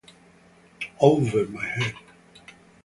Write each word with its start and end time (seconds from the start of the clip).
Over 0.99 1.45
My 1.49 1.61
Head 1.63 1.93